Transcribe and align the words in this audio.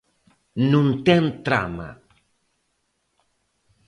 Non 0.71 0.87
ten 1.05 1.23
trama. 1.45 1.89